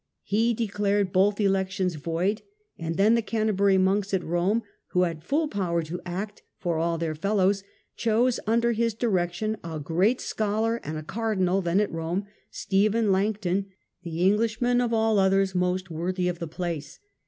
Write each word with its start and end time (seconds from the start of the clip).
He 0.23 0.55
declared 0.55 1.13
both 1.13 1.39
elections 1.39 1.93
void, 1.93 2.41
and 2.75 2.97
then 2.97 3.13
the 3.13 3.21
Canterbury 3.21 3.77
monks 3.77 4.15
at 4.15 4.23
Rome, 4.23 4.63
who 4.87 5.03
had 5.03 5.23
full 5.23 5.47
power 5.47 5.83
to' 5.83 6.01
act 6.07 6.41
for 6.57 6.79
all 6.79 6.97
their 6.97 7.13
fellows, 7.13 7.63
chose 7.95 8.39
under 8.47 8.71
his 8.71 8.95
direction 8.95 9.57
a 9.63 9.79
great 9.79 10.19
scholar 10.19 10.81
and 10.83 10.97
a 10.97 11.03
cardinal, 11.03 11.61
then 11.61 11.79
at 11.79 11.91
Rome, 11.91 12.25
Stephen 12.49 13.11
Langton, 13.11 13.67
the 14.01 14.23
Englishman 14.23 14.81
of 14.81 14.91
all 14.91 15.19
others 15.19 15.53
most 15.53 15.91
worthy 15.91 16.27
of 16.27 16.39
the 16.39 16.47
place. 16.47 16.97